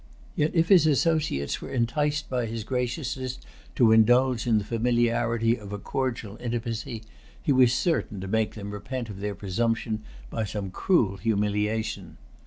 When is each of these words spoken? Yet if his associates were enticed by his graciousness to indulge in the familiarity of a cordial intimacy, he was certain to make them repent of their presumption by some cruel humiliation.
Yet 0.35 0.55
if 0.55 0.69
his 0.69 0.87
associates 0.87 1.61
were 1.61 1.69
enticed 1.69 2.27
by 2.27 2.47
his 2.47 2.63
graciousness 2.63 3.37
to 3.75 3.91
indulge 3.91 4.47
in 4.47 4.57
the 4.57 4.63
familiarity 4.63 5.55
of 5.59 5.71
a 5.71 5.77
cordial 5.77 6.37
intimacy, 6.37 7.03
he 7.39 7.51
was 7.51 7.71
certain 7.71 8.19
to 8.19 8.27
make 8.27 8.55
them 8.55 8.71
repent 8.71 9.09
of 9.11 9.19
their 9.19 9.35
presumption 9.35 10.01
by 10.31 10.43
some 10.45 10.71
cruel 10.71 11.17
humiliation. 11.17 12.17